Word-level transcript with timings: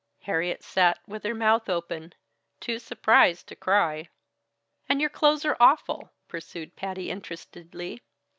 Harriet 0.21 0.63
sat 0.63 0.97
with 1.07 1.23
her 1.23 1.35
mouth 1.35 1.69
open, 1.69 2.11
too 2.59 2.79
surprised 2.79 3.45
to 3.45 3.55
cry. 3.55 4.09
"And 4.89 4.99
your 4.99 5.11
clothes 5.11 5.45
are 5.45 5.57
awful," 5.59 6.09
pursued 6.27 6.75
Patty 6.75 7.11
interestedly. 7.11 8.01